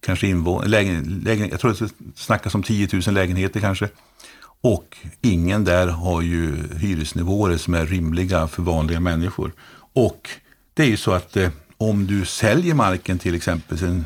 kanske 0.00 0.26
invånare, 0.26 0.68
lägen, 0.68 1.20
lägen, 1.24 1.48
jag 1.48 1.60
tror 1.60 1.76
det 1.78 1.90
snackas 2.14 2.54
om 2.54 2.62
10 2.62 2.88
000 2.92 3.14
lägenheter 3.14 3.60
kanske. 3.60 3.88
Och 4.66 4.96
ingen 5.22 5.64
där 5.64 5.86
har 5.86 6.22
ju 6.22 6.56
hyresnivåer 6.78 7.56
som 7.56 7.74
är 7.74 7.86
rimliga 7.86 8.48
för 8.48 8.62
vanliga 8.62 9.00
människor. 9.00 9.52
Och 9.92 10.30
det 10.74 10.82
är 10.82 10.86
ju 10.86 10.96
så 10.96 11.12
att 11.12 11.36
eh, 11.36 11.50
om 11.76 12.06
du 12.06 12.24
säljer 12.24 12.74
marken 12.74 13.18
till 13.18 13.34
exempel 13.34 13.78
till 13.78 13.86
en 13.86 14.04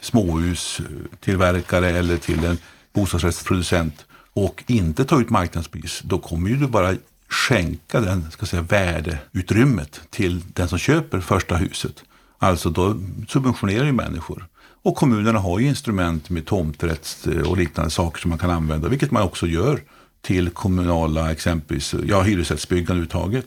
småhustillverkare 0.00 1.88
eller 1.88 2.16
till 2.16 2.44
en 2.44 2.58
bostadsrättsproducent 2.92 4.06
och 4.32 4.64
inte 4.66 5.04
tar 5.04 5.20
ut 5.20 5.30
marknadspris, 5.30 6.00
då 6.04 6.18
kommer 6.18 6.50
ju 6.50 6.56
du 6.56 6.66
bara 6.66 6.94
skänka 7.28 8.00
den 8.00 8.30
ska 8.30 8.46
säga, 8.46 8.62
värdeutrymmet 8.62 10.00
till 10.10 10.40
den 10.54 10.68
som 10.68 10.78
köper 10.78 11.20
första 11.20 11.56
huset. 11.56 12.04
Alltså 12.38 12.70
då 12.70 13.00
subventionerar 13.28 13.84
ju 13.84 13.92
människor. 13.92 14.46
Och 14.82 14.96
kommunerna 14.96 15.38
har 15.38 15.58
ju 15.58 15.68
instrument 15.68 16.30
med 16.30 16.46
tomträtt 16.46 17.26
och 17.46 17.56
liknande 17.56 17.90
saker 17.90 18.20
som 18.20 18.28
man 18.28 18.38
kan 18.38 18.50
använda, 18.50 18.88
vilket 18.88 19.10
man 19.10 19.22
också 19.22 19.46
gör 19.46 19.80
till 20.22 20.50
kommunala, 20.50 21.32
exempelvis, 21.32 21.94
ja, 22.06 22.22
hyresrättsbyggande 22.22 22.92
överhuvudtaget. 22.92 23.46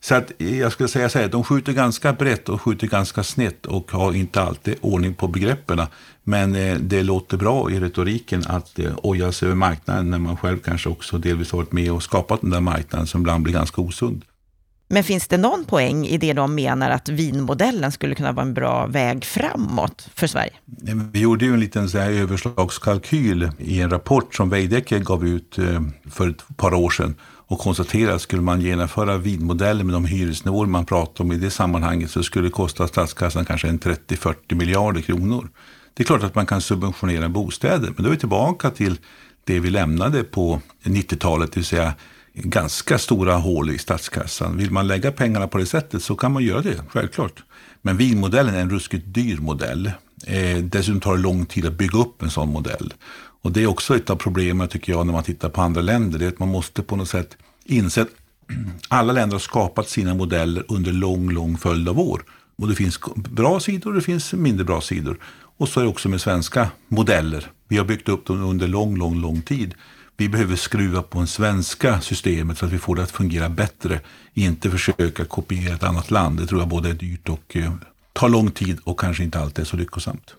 Så 0.00 0.14
att 0.14 0.32
jag 0.38 0.72
skulle 0.72 0.88
säga 0.88 1.08
så 1.08 1.18
här, 1.18 1.28
de 1.28 1.44
skjuter 1.44 1.72
ganska 1.72 2.12
brett 2.12 2.48
och 2.48 2.62
skjuter 2.62 2.86
ganska 2.86 3.22
snett 3.22 3.66
och 3.66 3.92
har 3.92 4.12
inte 4.12 4.42
alltid 4.42 4.74
ordning 4.80 5.14
på 5.14 5.28
begreppen. 5.28 5.80
Men 6.24 6.54
eh, 6.54 6.76
det 6.76 7.02
låter 7.02 7.36
bra 7.36 7.70
i 7.70 7.80
retoriken 7.80 8.44
att 8.46 8.78
eh, 8.78 8.92
oja 9.02 9.32
sig 9.32 9.46
över 9.46 9.56
marknaden 9.56 10.10
när 10.10 10.18
man 10.18 10.36
själv 10.36 10.58
kanske 10.58 10.88
också 10.88 11.18
delvis 11.18 11.52
varit 11.52 11.72
med 11.72 11.92
och 11.92 12.02
skapat 12.02 12.40
den 12.40 12.50
där 12.50 12.60
marknaden 12.60 13.06
som 13.06 13.20
ibland 13.20 13.42
blir 13.44 13.54
ganska 13.54 13.80
osund. 13.80 14.24
Men 14.92 15.04
finns 15.04 15.28
det 15.28 15.38
någon 15.38 15.64
poäng 15.64 16.06
i 16.06 16.18
det 16.18 16.32
de 16.32 16.54
menar 16.54 16.90
att 16.90 17.08
vinmodellen 17.08 17.92
skulle 17.92 18.14
kunna 18.14 18.32
vara 18.32 18.46
en 18.46 18.54
bra 18.54 18.86
väg 18.86 19.24
framåt 19.24 20.08
för 20.14 20.26
Sverige? 20.26 20.52
Vi 21.12 21.20
gjorde 21.20 21.44
ju 21.44 21.54
en 21.54 21.60
liten 21.60 21.88
så 21.88 21.98
här 21.98 22.10
överslagskalkyl 22.10 23.50
i 23.58 23.80
en 23.80 23.90
rapport 23.90 24.34
som 24.34 24.50
Veidekke 24.50 24.98
gav 24.98 25.26
ut 25.26 25.58
eh, 25.58 25.82
för 26.10 26.28
ett 26.28 26.56
par 26.56 26.74
år 26.74 26.90
sedan 26.90 27.14
och 27.22 27.58
konstaterade 27.58 28.14
att 28.14 28.22
skulle 28.22 28.42
man 28.42 28.60
genomföra 28.60 29.16
vinmodellen 29.16 29.86
med 29.86 29.94
de 29.94 30.04
hyresnivåer 30.04 30.66
man 30.66 30.86
pratar 30.86 31.24
om 31.24 31.32
i 31.32 31.36
det 31.36 31.50
sammanhanget 31.50 32.10
så 32.10 32.22
skulle 32.22 32.46
det 32.46 32.52
kosta 32.52 32.88
statskassan 32.88 33.44
kanske 33.44 33.68
en 33.68 33.80
30-40 33.80 34.54
miljarder 34.54 35.00
kronor. 35.00 35.48
Det 35.94 36.02
är 36.02 36.04
klart 36.04 36.22
att 36.22 36.34
man 36.34 36.46
kan 36.46 36.60
subventionera 36.60 37.28
bostäder, 37.28 37.92
men 37.96 38.02
då 38.02 38.08
är 38.08 38.12
vi 38.12 38.18
tillbaka 38.18 38.70
till 38.70 38.98
det 39.44 39.60
vi 39.60 39.70
lämnade 39.70 40.24
på 40.24 40.60
90-talet, 40.84 41.52
det 41.52 41.56
vill 41.56 41.66
säga 41.66 41.94
ganska 42.34 42.98
stora 42.98 43.34
hål 43.34 43.70
i 43.70 43.78
statskassan. 43.78 44.56
Vill 44.56 44.70
man 44.70 44.86
lägga 44.86 45.12
pengarna 45.12 45.48
på 45.48 45.58
det 45.58 45.66
sättet 45.66 46.02
så 46.02 46.14
kan 46.16 46.32
man 46.32 46.44
göra 46.44 46.62
det, 46.62 46.80
självklart. 46.88 47.42
Men 47.82 47.96
vinmodellen 47.96 48.54
är 48.54 48.60
en 48.60 48.70
ruskigt 48.70 49.04
dyr 49.06 49.36
modell. 49.36 49.90
Eh, 50.26 50.56
dessutom 50.56 51.00
tar 51.00 51.16
det 51.16 51.22
lång 51.22 51.46
tid 51.46 51.66
att 51.66 51.72
bygga 51.72 51.98
upp 51.98 52.22
en 52.22 52.30
sån 52.30 52.48
modell. 52.48 52.94
Och 53.42 53.52
det 53.52 53.62
är 53.62 53.66
också 53.66 53.96
ett 53.96 54.10
av 54.10 54.16
problemen 54.16 54.68
tycker 54.68 54.92
jag 54.92 55.06
när 55.06 55.12
man 55.12 55.24
tittar 55.24 55.48
på 55.48 55.60
andra 55.60 55.80
länder. 55.80 56.18
Det 56.18 56.24
är 56.24 56.28
att 56.28 56.38
man 56.38 56.48
måste 56.48 56.82
på 56.82 56.96
något 56.96 57.08
sätt 57.08 57.36
inse 57.64 58.02
att 58.02 58.08
alla 58.88 59.12
länder 59.12 59.34
har 59.34 59.40
skapat 59.40 59.88
sina 59.88 60.14
modeller 60.14 60.64
under 60.68 60.92
lång, 60.92 61.30
lång 61.30 61.58
följd 61.58 61.88
av 61.88 62.00
år. 62.00 62.24
Och 62.56 62.68
det 62.68 62.74
finns 62.74 63.00
bra 63.16 63.60
sidor 63.60 63.90
och 63.90 63.96
det 63.96 64.02
finns 64.02 64.32
mindre 64.32 64.64
bra 64.64 64.80
sidor. 64.80 65.18
Och 65.56 65.68
så 65.68 65.80
är 65.80 65.84
det 65.84 65.90
också 65.90 66.08
med 66.08 66.20
svenska 66.20 66.68
modeller. 66.88 67.50
Vi 67.68 67.78
har 67.78 67.84
byggt 67.84 68.08
upp 68.08 68.26
dem 68.26 68.42
under 68.42 68.68
lång, 68.68 68.96
lång, 68.96 69.20
lång 69.20 69.42
tid. 69.42 69.74
Vi 70.22 70.28
behöver 70.28 70.56
skruva 70.56 71.02
på 71.02 71.20
det 71.20 71.26
svenska 71.26 72.00
systemet 72.00 72.58
så 72.58 72.66
att 72.66 72.72
vi 72.72 72.78
får 72.78 72.96
det 72.96 73.02
att 73.02 73.10
fungera 73.10 73.48
bättre. 73.48 74.00
Inte 74.34 74.70
försöka 74.70 75.24
kopiera 75.24 75.74
ett 75.74 75.82
annat 75.82 76.10
land. 76.10 76.40
Det 76.40 76.46
tror 76.46 76.60
jag 76.60 76.68
både 76.68 76.88
är 76.88 76.94
dyrt 76.94 77.28
och 77.28 77.56
eh, 77.56 77.72
tar 78.12 78.28
lång 78.28 78.50
tid 78.50 78.78
och 78.84 79.00
kanske 79.00 79.22
inte 79.24 79.38
alltid 79.38 79.62
är 79.62 79.66
så 79.66 79.76
lyckosamt. 79.76 80.34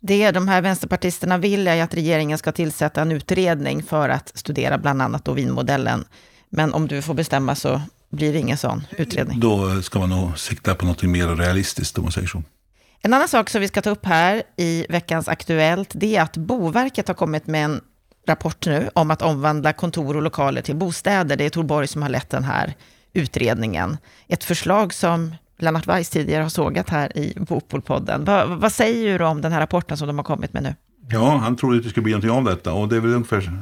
Det 0.00 0.30
de 0.30 0.48
här 0.48 0.62
vänsterpartisterna 0.62 1.38
vill 1.38 1.68
är 1.68 1.82
att 1.82 1.94
regeringen 1.94 2.38
ska 2.38 2.52
tillsätta 2.52 3.02
en 3.02 3.12
utredning 3.12 3.82
för 3.82 4.08
att 4.08 4.32
studera 4.34 4.78
bland 4.78 5.02
annat 5.02 5.24
då 5.24 5.32
vinmodellen. 5.32 6.04
Men 6.48 6.74
om 6.74 6.88
du 6.88 7.02
får 7.02 7.14
bestämma 7.14 7.54
så 7.54 7.82
blir 8.10 8.32
det 8.32 8.38
ingen 8.38 8.58
sån 8.58 8.86
utredning. 8.90 9.40
Då 9.40 9.82
ska 9.82 9.98
man 9.98 10.10
nog 10.10 10.38
sikta 10.38 10.74
på 10.74 10.86
något 10.86 11.02
mer 11.02 11.26
realistiskt 11.26 11.98
om 11.98 12.04
man 12.04 12.12
säger 12.12 12.28
så. 12.28 12.42
En 13.00 13.14
annan 13.14 13.28
sak 13.28 13.50
som 13.50 13.60
vi 13.60 13.68
ska 13.68 13.82
ta 13.82 13.90
upp 13.90 14.06
här 14.06 14.42
i 14.56 14.86
veckans 14.88 15.28
Aktuellt, 15.28 15.90
det 15.94 16.16
är 16.16 16.22
att 16.22 16.36
Boverket 16.36 17.08
har 17.08 17.14
kommit 17.14 17.46
med 17.46 17.64
en 17.64 17.80
rapport 18.28 18.66
nu 18.66 18.90
om 18.94 19.10
att 19.10 19.22
omvandla 19.22 19.72
kontor 19.72 20.16
och 20.16 20.22
lokaler 20.22 20.62
till 20.62 20.76
bostäder. 20.76 21.36
Det 21.36 21.44
är 21.44 21.50
Tor 21.50 21.62
Borg 21.62 21.86
som 21.86 22.02
har 22.02 22.08
lett 22.08 22.30
den 22.30 22.44
här 22.44 22.74
utredningen. 23.12 23.96
Ett 24.28 24.44
förslag 24.44 24.94
som 24.94 25.34
Lennart 25.58 25.86
Weiss 25.86 26.10
tidigare 26.10 26.42
har 26.42 26.48
sågat 26.48 26.90
här 26.90 27.18
i 27.18 27.34
Bopolpodden. 27.36 28.24
Va, 28.24 28.46
vad 28.46 28.72
säger 28.72 29.18
du 29.18 29.24
om 29.24 29.40
den 29.40 29.52
här 29.52 29.60
rapporten 29.60 29.96
som 29.96 30.06
de 30.06 30.18
har 30.18 30.24
kommit 30.24 30.52
med 30.52 30.62
nu? 30.62 30.74
Ja, 31.10 31.36
han 31.36 31.56
trodde 31.56 31.76
att 31.76 31.82
det 31.82 31.90
skulle 31.90 32.04
bli 32.04 32.12
någonting 32.12 32.30
av 32.30 32.44
detta 32.44 32.72
och 32.72 32.88
det 32.88 32.96
är 32.96 33.00
väl 33.00 33.14
ungefär, 33.14 33.52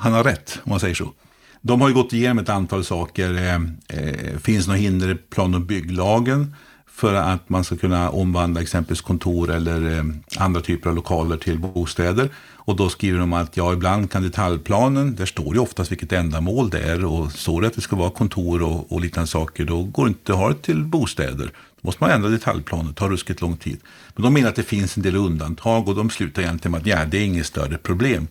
han 0.00 0.12
har 0.12 0.24
rätt 0.24 0.60
om 0.64 0.70
man 0.70 0.80
säger 0.80 0.94
så. 0.94 1.12
De 1.60 1.80
har 1.80 1.88
ju 1.88 1.94
gått 1.94 2.12
igenom 2.12 2.38
ett 2.38 2.48
antal 2.48 2.84
saker. 2.84 3.34
Eh, 3.34 3.54
eh, 3.98 4.38
finns 4.38 4.66
några 4.66 4.78
hinder 4.78 5.10
i 5.10 5.14
plan 5.14 5.54
och 5.54 5.60
bygglagen 5.60 6.54
för 6.94 7.14
att 7.14 7.48
man 7.48 7.64
ska 7.64 7.76
kunna 7.76 8.10
omvandla 8.10 8.60
exempelvis 8.60 9.00
kontor 9.00 9.50
eller 9.50 9.98
eh, 9.98 10.04
andra 10.38 10.60
typer 10.60 10.90
av 10.90 10.96
lokaler 10.96 11.36
till 11.36 11.58
bostäder. 11.58 12.28
Och 12.64 12.76
då 12.76 12.88
skriver 12.88 13.18
de 13.18 13.32
att 13.32 13.56
ja, 13.56 13.72
ibland 13.72 14.10
kan 14.10 14.22
detaljplanen, 14.22 15.14
där 15.14 15.26
står 15.26 15.54
ju 15.54 15.60
oftast 15.60 15.92
vilket 15.92 16.12
ändamål 16.12 16.70
det 16.70 16.80
är 16.80 17.04
och 17.04 17.32
står 17.32 17.60
det 17.60 17.66
att 17.66 17.74
det 17.74 17.80
ska 17.80 17.96
vara 17.96 18.10
kontor 18.10 18.62
och, 18.62 18.92
och 18.92 19.00
liknande 19.00 19.26
saker, 19.26 19.64
då 19.64 19.82
går 19.82 20.04
det 20.04 20.08
inte 20.08 20.32
att 20.32 20.38
ha 20.38 20.48
det 20.48 20.54
till 20.54 20.84
bostäder. 20.84 21.46
Då 21.46 21.80
måste 21.80 22.02
man 22.04 22.10
ändra 22.10 22.28
detaljplanen, 22.28 22.86
det 22.86 22.94
tar 22.94 23.08
ruskigt 23.08 23.40
lång 23.40 23.56
tid. 23.56 23.80
Men 24.14 24.22
de 24.22 24.34
menar 24.34 24.48
att 24.48 24.56
det 24.56 24.62
finns 24.62 24.96
en 24.96 25.02
del 25.02 25.16
undantag 25.16 25.88
och 25.88 25.94
de 25.94 26.10
slutar 26.10 26.42
egentligen 26.42 26.72
med 26.72 26.80
att 26.80 26.86
ja, 26.86 27.04
det 27.04 27.18
är 27.18 27.24
inget 27.24 27.46
större 27.46 27.78
problem 27.78 28.28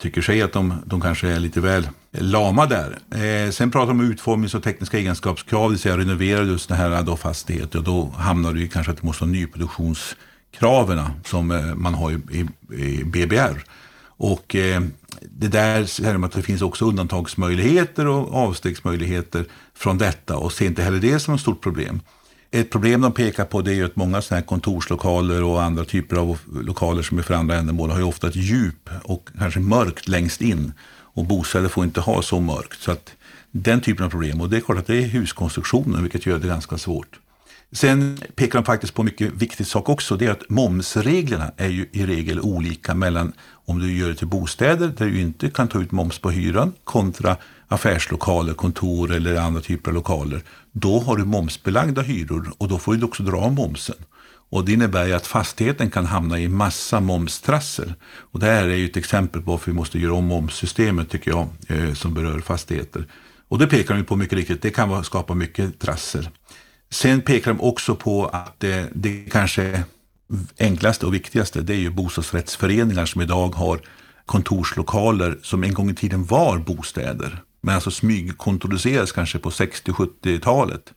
tycker 0.00 0.22
sig 0.22 0.42
att 0.42 0.52
de, 0.52 0.74
de 0.84 1.00
kanske 1.00 1.28
är 1.28 1.40
lite 1.40 1.60
väl 1.60 1.88
lama 2.12 2.66
där. 2.66 2.98
Eh, 3.10 3.50
sen 3.50 3.70
pratar 3.70 3.86
de 3.86 4.00
om 4.00 4.10
utformnings 4.10 4.54
och 4.54 4.62
tekniska 4.62 4.98
egenskapskrav, 4.98 5.62
det 5.62 5.70
vill 5.70 5.78
säga 5.78 5.98
renoverar 5.98 6.44
just 6.44 6.68
den 6.68 6.78
här 6.78 7.02
då 7.02 7.16
fastigheter 7.16 7.78
och 7.78 7.84
då 7.84 8.12
hamnar 8.16 8.52
det 8.52 8.60
ju 8.60 8.68
kanske 8.68 8.92
att 8.92 8.98
det 9.00 9.06
måste 9.06 9.24
ha 9.24 9.30
nyproduktionskraven 9.30 11.00
som 11.24 11.50
eh, 11.50 11.74
man 11.74 11.94
har 11.94 12.10
i, 12.10 12.18
i, 12.30 12.46
i 12.82 13.04
BBR. 13.04 13.64
Och 14.02 14.54
eh, 14.54 14.82
det 15.20 15.48
där 15.48 15.84
säger 15.84 16.12
de 16.12 16.24
att 16.24 16.32
det 16.32 16.42
finns 16.42 16.62
också 16.62 16.84
undantagsmöjligheter 16.84 18.06
och 18.06 18.34
avstegsmöjligheter 18.34 19.44
från 19.74 19.98
detta 19.98 20.36
och 20.36 20.52
ser 20.52 20.66
inte 20.66 20.82
heller 20.82 21.00
det 21.00 21.18
som 21.18 21.34
ett 21.34 21.40
stort 21.40 21.60
problem. 21.60 22.00
Ett 22.50 22.70
problem 22.70 23.00
de 23.00 23.12
pekar 23.12 23.44
på 23.44 23.62
det 23.62 23.70
är 23.70 23.74
ju 23.74 23.84
att 23.84 23.96
många 23.96 24.22
sådana 24.22 24.40
här 24.40 24.46
kontorslokaler 24.46 25.42
och 25.42 25.62
andra 25.62 25.84
typer 25.84 26.16
av 26.16 26.38
lokaler 26.64 27.02
som 27.02 27.18
är 27.18 27.22
för 27.22 27.34
andra 27.34 27.56
ändamål 27.56 27.90
har 27.90 27.98
ju 27.98 28.04
ofta 28.04 28.28
ett 28.28 28.36
djup 28.36 28.90
och 29.02 29.28
kanske 29.38 29.60
mörkt 29.60 30.08
längst 30.08 30.40
in. 30.40 30.72
Och 31.20 31.26
bostäder 31.26 31.68
får 31.68 31.84
inte 31.84 32.00
ha 32.00 32.22
så 32.22 32.40
mörkt. 32.40 32.82
Så 32.82 32.92
att 32.92 33.12
den 33.50 33.80
typen 33.80 34.04
av 34.04 34.10
problem. 34.10 34.40
Och 34.40 34.50
det 34.50 34.56
är 34.56 34.60
klart 34.60 34.78
att 34.78 34.86
det 34.86 34.96
är 34.96 35.06
huskonstruktionen 35.06 36.02
vilket 36.02 36.26
gör 36.26 36.38
det 36.38 36.48
ganska 36.48 36.78
svårt. 36.78 37.18
Sen 37.72 38.18
pekar 38.34 38.58
de 38.58 38.64
faktiskt 38.64 38.94
på 38.94 39.02
en 39.02 39.06
mycket 39.06 39.32
viktig 39.32 39.66
sak 39.66 39.88
också. 39.88 40.16
Det 40.16 40.26
är 40.26 40.30
att 40.30 40.50
momsreglerna 40.50 41.52
är 41.56 41.68
ju 41.68 41.88
i 41.92 42.06
regel 42.06 42.40
olika 42.40 42.94
mellan 42.94 43.32
om 43.66 43.78
du 43.78 43.92
gör 43.92 44.08
det 44.08 44.14
till 44.14 44.26
bostäder 44.26 44.92
där 44.96 45.06
du 45.06 45.20
inte 45.20 45.50
kan 45.50 45.68
ta 45.68 45.80
ut 45.80 45.92
moms 45.92 46.18
på 46.18 46.30
hyran 46.30 46.72
kontra 46.84 47.36
affärslokaler, 47.68 48.54
kontor 48.54 49.12
eller 49.12 49.36
andra 49.36 49.60
typer 49.60 49.90
av 49.90 49.94
lokaler. 49.94 50.42
Då 50.72 51.00
har 51.00 51.16
du 51.16 51.24
momsbelagda 51.24 52.02
hyror 52.02 52.52
och 52.58 52.68
då 52.68 52.78
får 52.78 52.94
du 52.94 53.04
också 53.04 53.22
dra 53.22 53.36
av 53.36 53.52
momsen. 53.52 53.96
Och 54.50 54.64
det 54.64 54.72
innebär 54.72 55.06
ju 55.06 55.12
att 55.12 55.26
fastigheten 55.26 55.90
kan 55.90 56.06
hamna 56.06 56.38
i 56.38 56.48
massa 56.48 57.00
momstrassel. 57.00 57.94
Och 58.04 58.40
det 58.40 58.46
här 58.46 58.68
är 58.68 58.76
ju 58.76 58.86
ett 58.86 58.96
exempel 58.96 59.42
på 59.42 59.50
varför 59.50 59.70
vi 59.70 59.76
måste 59.76 59.98
göra 59.98 60.14
om 60.14 60.24
momssystemet 60.24 61.10
tycker 61.10 61.30
jag, 61.30 61.48
eh, 61.68 61.94
som 61.94 62.14
berör 62.14 62.40
fastigheter. 62.40 63.06
Och 63.48 63.58
det 63.58 63.66
pekar 63.66 63.94
de 63.94 64.04
på 64.04 64.16
mycket 64.16 64.38
riktigt, 64.38 64.62
det 64.62 64.70
kan 64.70 65.04
skapa 65.04 65.34
mycket 65.34 65.78
trassel. 65.78 66.28
Sen 66.90 67.20
pekar 67.20 67.52
de 67.54 67.60
också 67.60 67.94
på 67.94 68.26
att 68.26 68.60
det, 68.60 68.88
det 68.94 69.30
kanske 69.30 69.84
enklaste 70.58 71.06
och 71.06 71.14
viktigaste 71.14 71.60
det 71.60 71.74
är 71.74 71.78
ju 71.78 71.90
bostadsrättsföreningar 71.90 73.06
som 73.06 73.20
idag 73.20 73.54
har 73.54 73.80
kontorslokaler 74.26 75.38
som 75.42 75.64
en 75.64 75.74
gång 75.74 75.90
i 75.90 75.94
tiden 75.94 76.24
var 76.24 76.58
bostäder. 76.58 77.42
Men 77.60 77.74
alltså 77.74 77.90
smygkontrolleras 77.90 79.12
kanske 79.12 79.38
på 79.38 79.50
60-70-talet. 79.50 80.92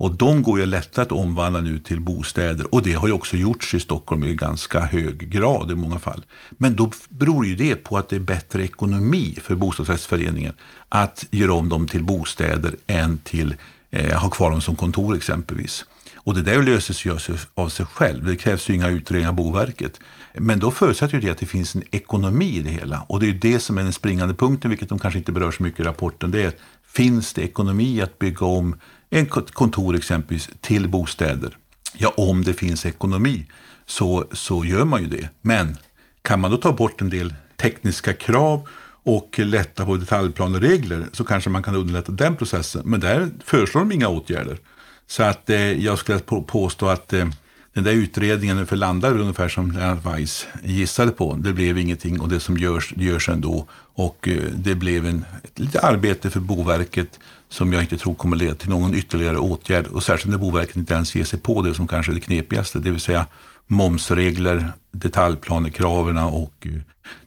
Och 0.00 0.14
de 0.14 0.42
går 0.42 0.60
ju 0.60 0.66
lättare 0.66 1.02
att 1.02 1.12
omvandla 1.12 1.60
nu 1.60 1.78
till 1.78 2.00
bostäder. 2.00 2.74
Och 2.74 2.82
det 2.82 2.92
har 2.92 3.08
ju 3.08 3.14
också 3.14 3.36
gjorts 3.36 3.74
i 3.74 3.80
Stockholm 3.80 4.24
i 4.24 4.34
ganska 4.34 4.80
hög 4.80 5.30
grad 5.30 5.70
i 5.70 5.74
många 5.74 5.98
fall. 5.98 6.24
Men 6.50 6.76
då 6.76 6.90
beror 7.08 7.46
ju 7.46 7.56
det 7.56 7.76
på 7.76 7.98
att 7.98 8.08
det 8.08 8.16
är 8.16 8.20
bättre 8.20 8.64
ekonomi 8.64 9.38
för 9.42 9.54
bostadsrättsföreningen 9.54 10.52
att 10.88 11.26
göra 11.30 11.52
om 11.52 11.68
dem 11.68 11.88
till 11.88 12.04
bostäder 12.04 12.76
än 12.86 13.18
till 13.18 13.54
eh, 13.90 14.18
ha 14.18 14.30
kvar 14.30 14.50
dem 14.50 14.60
som 14.60 14.76
kontor 14.76 15.16
exempelvis. 15.16 15.84
Och 16.16 16.34
det 16.34 16.42
där 16.42 16.62
löses 16.62 17.04
ju 17.04 17.18
av 17.54 17.68
sig 17.68 17.86
själv. 17.86 18.24
Det 18.24 18.36
krävs 18.36 18.70
ju 18.70 18.74
inga 18.74 18.88
utredningar 18.88 19.28
av 19.28 19.36
Boverket. 19.36 20.00
Men 20.34 20.58
då 20.58 20.70
förutsätter 20.70 21.14
ju 21.14 21.20
det 21.20 21.30
att 21.30 21.38
det 21.38 21.46
finns 21.46 21.74
en 21.74 21.82
ekonomi 21.90 22.56
i 22.56 22.62
det 22.62 22.70
hela. 22.70 23.04
Och 23.08 23.20
det 23.20 23.28
är 23.28 23.32
det 23.32 23.60
som 23.60 23.78
är 23.78 23.82
den 23.82 23.92
springande 23.92 24.34
punkten, 24.34 24.70
vilket 24.70 24.88
de 24.88 24.98
kanske 24.98 25.18
inte 25.18 25.32
berör 25.32 25.50
så 25.50 25.62
mycket 25.62 25.80
i 25.80 25.82
rapporten. 25.82 26.30
Det 26.30 26.42
är, 26.42 26.52
finns 26.86 27.32
det 27.32 27.42
ekonomi 27.42 28.02
att 28.02 28.18
bygga 28.18 28.46
om 28.46 28.76
en 29.10 29.26
kontor 29.26 29.96
exempelvis 29.96 30.50
till 30.60 30.88
bostäder? 30.88 31.56
Ja, 31.98 32.14
om 32.16 32.44
det 32.44 32.54
finns 32.54 32.86
ekonomi 32.86 33.46
så, 33.86 34.24
så 34.32 34.64
gör 34.64 34.84
man 34.84 35.02
ju 35.02 35.08
det. 35.08 35.28
Men 35.42 35.76
kan 36.22 36.40
man 36.40 36.50
då 36.50 36.56
ta 36.56 36.72
bort 36.72 37.00
en 37.00 37.10
del 37.10 37.34
tekniska 37.56 38.12
krav 38.12 38.68
och 39.02 39.38
lätta 39.38 39.84
på 39.84 39.96
detaljplaneregler 39.96 41.06
så 41.12 41.24
kanske 41.24 41.50
man 41.50 41.62
kan 41.62 41.76
underlätta 41.76 42.12
den 42.12 42.36
processen. 42.36 42.82
Men 42.84 43.00
där 43.00 43.28
föreslår 43.44 43.80
de 43.80 43.92
inga 43.92 44.08
åtgärder. 44.08 44.58
Så 45.06 45.22
att 45.22 45.50
eh, 45.50 45.84
jag 45.84 45.98
skulle 45.98 46.18
påstå 46.46 46.88
att 46.88 47.12
eh, 47.12 47.28
den 47.74 47.84
där 47.84 47.92
utredningen 47.92 48.66
för 48.66 48.76
landar 48.76 49.18
ungefär 49.18 49.48
som 49.48 49.70
Lennart 49.70 50.04
Weiss 50.04 50.46
gissade 50.62 51.10
på. 51.10 51.34
Det 51.34 51.52
blev 51.52 51.78
ingenting 51.78 52.20
och 52.20 52.28
det 52.28 52.40
som 52.40 52.58
görs, 52.58 52.92
görs 52.96 53.28
ändå. 53.28 53.66
Och 53.94 54.28
eh, 54.28 54.42
det 54.54 54.74
blev 54.74 55.06
en, 55.06 55.24
ett 55.42 55.58
litet 55.58 55.84
arbete 55.84 56.30
för 56.30 56.40
Boverket 56.40 57.18
som 57.48 57.72
jag 57.72 57.82
inte 57.82 57.96
tror 57.96 58.14
kommer 58.14 58.36
leda 58.36 58.54
till 58.54 58.70
någon 58.70 58.94
ytterligare 58.94 59.38
åtgärd. 59.38 59.86
Och 59.86 60.02
särskilt 60.02 60.30
när 60.30 60.38
Boverket 60.38 60.76
inte 60.76 60.94
ens 60.94 61.14
ger 61.14 61.24
sig 61.24 61.38
på 61.38 61.62
det 61.62 61.74
som 61.74 61.88
kanske 61.88 62.12
är 62.12 62.14
det 62.14 62.20
knepigaste. 62.20 62.78
Det 62.78 62.90
vill 62.90 63.00
säga 63.00 63.26
momsregler, 63.66 64.72
detaljplanekraven 64.92 66.18
och 66.18 66.66
eh, 66.66 66.72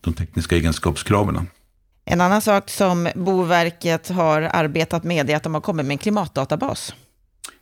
de 0.01 0.13
tekniska 0.13 0.55
egenskapskraven. 0.55 1.47
En 2.05 2.21
annan 2.21 2.41
sak 2.41 2.69
som 2.69 3.09
Boverket 3.15 4.09
har 4.09 4.41
arbetat 4.41 5.03
med 5.03 5.29
är 5.29 5.35
att 5.35 5.43
de 5.43 5.53
har 5.53 5.61
kommit 5.61 5.85
med 5.85 5.93
en 5.93 5.97
klimatdatabas. 5.97 6.93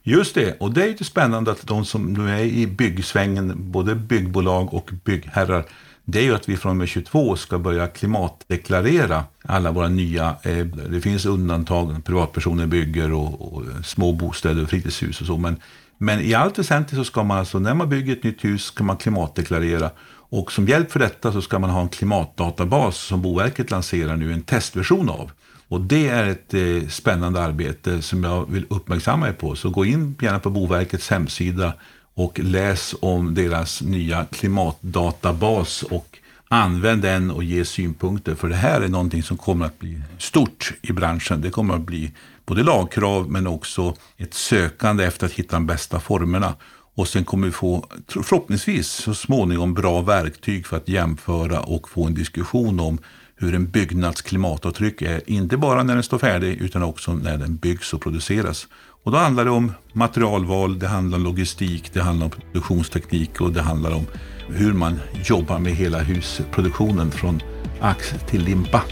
Just 0.04 0.36
det, 0.36 0.58
och 0.60 0.74
det 0.74 0.84
är 0.84 0.88
lite 0.88 1.04
spännande 1.04 1.52
att 1.52 1.68
de 1.68 1.86
som 1.86 2.14
nu 2.14 2.30
är 2.30 2.44
i 2.44 2.68
byggsvängen, 2.68 3.54
både 3.72 3.96
byggbolag 3.96 4.74
och 4.74 4.92
byggherrar, 5.04 5.66
det 6.06 6.20
är 6.20 6.24
ju 6.24 6.36
att 6.36 6.50
vi 6.50 6.58
från 6.58 6.70
och 6.70 6.76
med 6.76 6.88
22 6.88 7.36
ska 7.36 7.60
börja 7.60 7.88
klimatdeklarera 7.88 9.24
alla 9.44 9.72
våra 9.72 9.88
nya, 9.88 10.36
eh, 10.44 10.66
det 10.66 11.02
finns 11.02 11.26
undantag, 11.26 12.06
privatpersoner 12.06 12.68
bygger 12.68 13.14
och, 13.14 13.54
och 13.54 13.64
små 13.86 14.12
bostäder 14.12 14.64
och 14.64 14.70
fritidshus 14.70 15.22
och 15.22 15.28
så, 15.28 15.38
men, 15.38 15.56
men 15.98 16.20
i 16.22 16.34
allt 16.34 16.60
väsentligt 16.60 16.98
så 16.98 17.04
ska 17.04 17.24
man 17.24 17.38
alltså, 17.38 17.60
när 17.60 17.74
man 17.74 17.90
bygger 17.90 18.14
ett 18.14 18.24
nytt 18.24 18.46
hus, 18.46 18.64
ska 18.64 18.84
man 18.84 18.98
klimatdeklarera. 18.98 19.90
Och 20.34 20.52
som 20.52 20.68
hjälp 20.68 20.92
för 20.92 21.00
detta 21.00 21.32
så 21.32 21.42
ska 21.42 21.60
man 21.60 21.70
ha 21.70 21.82
en 21.82 21.90
klimatdatabas 21.90 22.98
som 22.98 23.22
Boverket 23.22 23.72
lanserar 23.72 24.16
nu, 24.16 24.34
en 24.34 24.42
testversion 24.42 25.10
av. 25.10 25.32
Och 25.72 25.82
det 25.82 26.08
är 26.08 26.28
ett 26.28 26.54
eh, 26.54 26.90
spännande 26.90 27.42
arbete 27.42 28.02
som 28.02 28.24
jag 28.24 28.52
vill 28.52 28.66
uppmärksamma 28.70 29.28
er 29.28 29.34
på. 29.34 29.56
Så 29.56 29.70
gå 29.70 29.86
in 29.86 30.16
gärna 30.22 30.40
på 30.40 30.50
Boverkets 30.50 31.10
hemsida 31.10 31.74
och 32.14 32.40
läs 32.40 32.96
om 33.02 33.36
deras 33.36 33.82
nya 33.82 34.26
klimatdatabas 34.26 35.84
och 35.84 36.18
Använd 36.54 37.02
den 37.02 37.32
och 37.32 37.44
ge 37.44 37.66
synpunkter, 37.66 38.36
för 38.36 38.50
det 38.50 38.56
här 38.56 38.82
är 38.82 38.88
någonting 38.88 39.24
som 39.24 39.38
kommer 39.38 39.66
att 39.66 39.80
bli 39.80 40.02
stort 40.18 40.74
i 40.82 40.92
branschen. 40.92 41.42
Det 41.42 41.50
kommer 41.50 41.74
att 41.74 41.82
bli 41.82 42.12
både 42.46 42.64
lagkrav 42.64 43.32
men 43.32 43.48
också 43.48 43.96
ett 44.18 44.34
sökande 44.34 45.04
efter 45.04 45.26
att 45.26 45.32
hitta 45.32 45.56
de 45.56 45.66
bästa 45.66 46.00
formerna. 46.00 46.56
Och 46.96 47.08
sen 47.08 47.26
kommer 47.26 47.48
vi 47.48 47.54
få 47.54 47.88
förhoppningsvis 48.08 48.88
så 48.88 49.14
småningom 49.14 49.74
bra 49.74 50.02
verktyg 50.02 50.68
för 50.68 50.78
att 50.78 50.88
jämföra 50.88 51.60
och 51.60 51.90
få 51.90 52.06
en 52.06 52.14
diskussion 52.14 52.80
om 52.80 52.98
hur 53.42 53.56
en 53.56 53.70
byggnads 53.70 54.22
klimatavtryck 54.22 55.02
är, 55.02 55.22
inte 55.30 55.58
bara 55.58 55.84
när 55.84 55.94
den 55.94 56.04
står 56.04 56.18
färdig 56.18 56.62
utan 56.62 56.84
också 56.84 57.14
när 57.14 57.38
den 57.38 57.56
byggs 57.56 57.94
och 57.94 58.02
produceras. 58.02 58.68
Och 59.04 59.12
då 59.12 59.18
handlar 59.18 59.46
det 59.46 59.52
om 59.52 59.74
materialval, 59.94 60.80
det 60.80 60.88
handlar 60.88 61.18
om 61.18 61.24
logistik, 61.24 61.94
det 61.94 62.02
handlar 62.02 62.26
om 62.26 62.32
produktionsteknik 62.32 63.42
och 63.42 63.52
det 63.52 63.62
handlar 63.62 63.92
om 63.92 64.06
hur 64.48 64.74
man 64.74 65.00
jobbar 65.26 65.60
med 65.60 65.74
hela 65.74 66.00
husproduktionen 66.00 67.12
från 67.12 67.42
ax 67.82 68.14
till 68.28 68.44
limpa. 68.44 68.84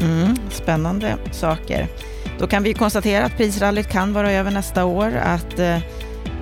Mm, 0.00 0.36
spännande 0.50 1.16
saker. 1.32 1.88
Då 2.38 2.46
kan 2.46 2.62
vi 2.62 2.74
konstatera 2.74 3.24
att 3.24 3.36
prisrallyt 3.36 3.88
kan 3.88 4.12
vara 4.12 4.32
över 4.32 4.50
nästa 4.50 4.84
år, 4.84 5.16
att 5.16 5.58
eh, 5.58 5.78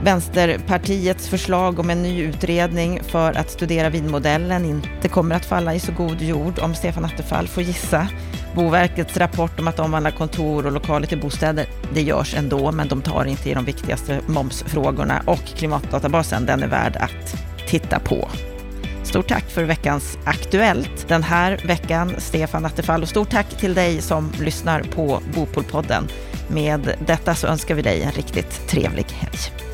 Vänsterpartiets 0.04 1.28
förslag 1.28 1.78
om 1.78 1.90
en 1.90 2.02
ny 2.02 2.22
utredning 2.22 3.00
för 3.02 3.38
att 3.38 3.50
studera 3.50 3.90
vinmodellen 3.90 4.64
inte 4.64 5.08
kommer 5.08 5.34
att 5.34 5.44
falla 5.44 5.74
i 5.74 5.80
så 5.80 5.92
god 5.92 6.22
jord 6.22 6.58
om 6.58 6.74
Stefan 6.74 7.04
Attefall 7.04 7.48
får 7.48 7.62
gissa. 7.62 8.08
Boverkets 8.54 9.16
rapport 9.16 9.60
om 9.60 9.68
att 9.68 9.78
omvandla 9.78 10.10
kontor 10.10 10.66
och 10.66 10.72
lokaler 10.72 11.06
till 11.06 11.20
bostäder, 11.20 11.66
det 11.94 12.02
görs 12.02 12.34
ändå, 12.34 12.72
men 12.72 12.88
de 12.88 13.02
tar 13.02 13.24
inte 13.24 13.50
i 13.50 13.54
de 13.54 13.64
viktigaste 13.64 14.20
momsfrågorna 14.26 15.22
och 15.26 15.44
klimatdatabasen, 15.44 16.46
den 16.46 16.62
är 16.62 16.68
värd 16.68 16.96
att 16.96 17.36
titta 17.66 17.98
på. 17.98 18.28
Stort 19.02 19.28
tack 19.28 19.44
för 19.50 19.64
veckans 19.64 20.18
Aktuellt 20.24 21.08
den 21.08 21.22
här 21.22 21.60
veckan, 21.66 22.14
Stefan 22.18 22.66
Attefall. 22.66 23.02
Och 23.02 23.08
stort 23.08 23.30
tack 23.30 23.48
till 23.48 23.74
dig 23.74 24.02
som 24.02 24.32
lyssnar 24.40 24.82
på 24.82 25.20
Bopolpodden. 25.34 26.08
Med 26.48 26.94
detta 27.06 27.34
så 27.34 27.46
önskar 27.46 27.74
vi 27.74 27.82
dig 27.82 28.02
en 28.02 28.12
riktigt 28.12 28.68
trevlig 28.68 29.06
helg. 29.10 29.69